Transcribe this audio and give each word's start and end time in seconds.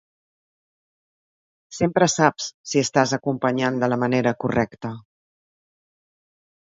Sempre 1.81 2.07
saps 2.13 2.47
si 2.71 2.83
estàs 2.85 3.15
acompanyant 3.21 3.79
de 3.85 3.93
la 3.93 4.01
manera 4.05 4.35
correcta. 4.47 4.95